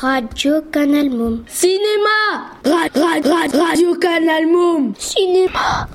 Radio 0.00 0.62
Canal 0.72 1.10
Moum. 1.10 1.44
Cinéma 1.46 2.56
Radio 2.64 3.94
Canal 3.96 4.46
Moum. 4.46 4.94
Cinéma 4.96 5.88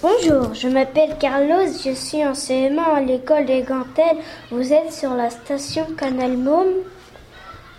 Bonjour, 0.00 0.54
je 0.54 0.68
m'appelle 0.68 1.16
Carlos, 1.18 1.66
je 1.84 1.94
suis 1.94 2.24
en 2.24 2.30
CM1 2.30 2.78
à 2.78 3.00
l'école 3.00 3.46
des 3.46 3.62
Gantelles. 3.62 4.18
Vous 4.52 4.72
êtes 4.72 4.92
sur 4.92 5.14
la 5.14 5.30
station 5.30 5.84
Canal 5.96 6.36
Moum. 6.36 6.68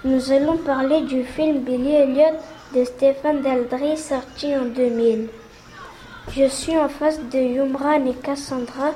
Nous 0.04 0.30
allons 0.30 0.58
parler 0.58 1.04
du 1.04 1.24
film 1.24 1.60
Billy 1.60 1.94
Elliot 1.94 2.38
de 2.76 2.84
Stéphane 2.84 3.42
Daldry 3.42 3.96
sorti 3.96 4.54
en 4.58 4.66
2000. 4.66 5.30
Je 6.36 6.50
suis 6.50 6.76
en 6.78 6.90
face 6.90 7.22
de 7.32 7.40
Yumran 7.40 8.06
et 8.06 8.16
Cassandra. 8.16 8.92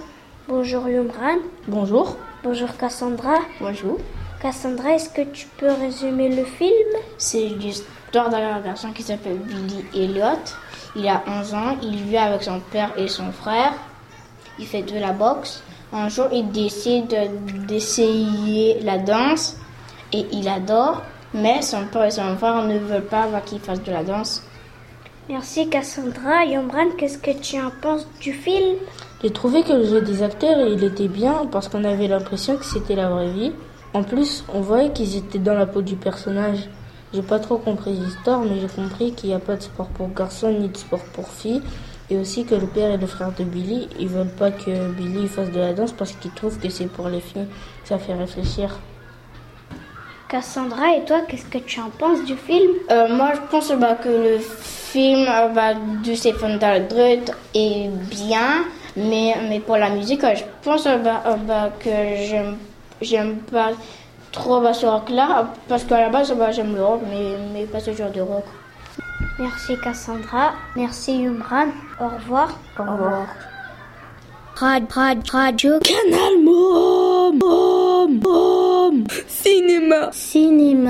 Bonjour 0.49 0.89
Yumran. 0.89 1.37
Bonjour. 1.69 2.17
Bonjour 2.43 2.75
Cassandra. 2.75 3.35
Bonjour. 3.61 3.97
Cassandra, 4.41 4.93
est-ce 4.93 5.09
que 5.09 5.21
tu 5.21 5.47
peux 5.57 5.71
résumer 5.71 6.33
le 6.33 6.45
film? 6.45 6.71
C'est 7.17 7.45
l'histoire 7.45 8.29
d'un 8.29 8.61
garçon 8.61 8.93
qui 8.93 9.03
s'appelle 9.03 9.37
Billy 9.37 9.83
Elliot. 9.93 10.39
Il 10.95 11.05
a 11.09 11.21
11 11.27 11.53
ans, 11.53 11.77
il 11.83 11.97
vit 12.03 12.17
avec 12.17 12.43
son 12.43 12.61
père 12.71 12.93
et 12.97 13.09
son 13.09 13.33
frère. 13.33 13.73
Il 14.57 14.65
fait 14.65 14.83
de 14.83 14.97
la 14.97 15.11
boxe. 15.11 15.61
Un 15.91 16.07
jour, 16.07 16.27
il 16.31 16.49
décide 16.51 17.13
d'essayer 17.67 18.79
la 18.81 18.97
danse 18.97 19.57
et 20.13 20.25
il 20.31 20.47
adore, 20.47 21.01
mais 21.33 21.61
son 21.61 21.85
père 21.87 22.05
et 22.05 22.11
son 22.11 22.37
frère 22.37 22.63
ne 22.63 22.77
veulent 22.77 23.01
pas 23.03 23.27
qu'il 23.45 23.59
fasse 23.59 23.83
de 23.83 23.91
la 23.91 24.03
danse. 24.03 24.41
Merci 25.27 25.69
Cassandra. 25.69 26.45
Yombran, 26.45 26.91
qu'est-ce 26.97 27.17
que 27.17 27.31
tu 27.31 27.59
en 27.59 27.71
penses 27.81 28.07
du 28.21 28.31
film? 28.31 28.77
J'ai 29.21 29.31
trouvé 29.31 29.63
que 29.63 29.73
le 29.73 29.83
jeu 29.83 29.99
des 29.99 30.23
acteurs, 30.23 30.65
il 30.65 30.81
était 30.81 31.09
bien 31.09 31.45
parce 31.51 31.67
qu'on 31.67 31.83
avait 31.83 32.07
l'impression 32.07 32.55
que 32.55 32.63
c'était 32.63 32.95
la 32.95 33.09
vraie 33.09 33.31
vie. 33.31 33.51
En 33.93 34.03
plus, 34.03 34.43
on 34.53 34.61
voyait 34.61 34.91
qu'ils 34.91 35.17
étaient 35.17 35.39
dans 35.39 35.55
la 35.55 35.65
peau 35.65 35.81
du 35.81 35.95
personnage. 35.95 36.69
J'ai 37.11 37.23
pas 37.23 37.39
trop 37.39 37.57
compris 37.57 37.93
l'histoire, 37.93 38.41
mais 38.41 38.59
j'ai 38.59 38.67
compris 38.67 39.13
qu'il 39.13 39.29
n'y 39.29 39.35
a 39.35 39.39
pas 39.39 39.55
de 39.55 39.63
sport 39.63 39.87
pour 39.87 40.09
garçons 40.13 40.51
ni 40.51 40.69
de 40.69 40.77
sport 40.77 41.03
pour 41.13 41.27
filles. 41.29 41.61
Et 42.11 42.17
aussi 42.17 42.45
que 42.45 42.53
le 42.53 42.67
père 42.67 42.91
et 42.91 42.97
le 42.97 43.07
frère 43.07 43.31
de 43.37 43.43
Billy, 43.43 43.87
ils 43.99 44.07
veulent 44.07 44.27
pas 44.27 44.51
que 44.51 44.91
Billy 44.91 45.27
fasse 45.27 45.51
de 45.51 45.59
la 45.59 45.73
danse 45.73 45.91
parce 45.91 46.11
qu'ils 46.13 46.31
trouvent 46.31 46.59
que 46.59 46.69
c'est 46.69 46.87
pour 46.87 47.07
les 47.07 47.19
filles. 47.19 47.47
Ça 47.83 47.97
fait 47.97 48.13
réfléchir. 48.13 48.77
Cassandra, 50.27 50.95
et 50.95 51.05
toi, 51.05 51.21
qu'est-ce 51.27 51.45
que 51.45 51.57
tu 51.57 51.79
en 51.79 51.89
penses 51.89 52.23
du 52.25 52.35
film? 52.35 52.71
Euh, 52.91 53.07
Moi, 53.15 53.31
je 53.33 53.41
pense 53.49 53.71
bah, 53.71 53.95
que 53.95 54.09
le 54.09 54.37
film 54.37 55.25
bah, 55.55 55.73
de 55.73 56.13
Stephen 56.13 56.59
Daldry 56.59 57.21
est 57.55 57.89
bien, 58.11 58.65
mais, 58.95 59.35
mais 59.49 59.59
pour 59.59 59.77
la 59.77 59.89
musique, 59.89 60.21
je 60.21 60.43
pense 60.61 60.83
bah, 60.83 61.23
bah 61.47 61.71
que 61.79 61.89
j'aime 61.89 62.57
j'aime 63.01 63.37
pas 63.37 63.71
trop 64.31 64.61
ce 64.73 64.85
rock-là, 64.85 65.53
parce 65.67 65.83
qu'à 65.83 65.99
la 66.01 66.09
base, 66.09 66.31
bah, 66.33 66.51
j'aime 66.51 66.75
le 66.75 66.83
rock, 66.83 67.01
mais, 67.09 67.35
mais 67.53 67.65
pas 67.65 67.79
ce 67.79 67.91
genre 67.93 68.11
de 68.11 68.21
rock. 68.21 68.45
Merci 69.39 69.77
Cassandra, 69.81 70.51
merci 70.75 71.17
Yumran, 71.17 71.67
au 71.99 72.09
revoir. 72.09 72.49
Au 72.77 72.83
revoir. 72.83 73.27
Rad, 74.55 74.91
rad, 74.91 75.29
radio, 75.29 75.79
Canal 75.79 76.43
Mom, 76.43 77.37
Mom, 77.39 78.19
Mom, 78.21 79.03
Cinéma, 79.27 80.09
cinéma. 80.11 80.89